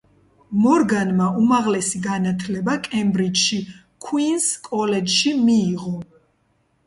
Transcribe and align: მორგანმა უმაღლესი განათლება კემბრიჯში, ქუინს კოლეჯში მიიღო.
მორგანმა 0.61 1.25
უმაღლესი 1.41 1.99
განათლება 2.05 2.77
კემბრიჯში, 2.87 3.59
ქუინს 4.05 4.47
კოლეჯში 4.69 5.35
მიიღო. 5.45 5.93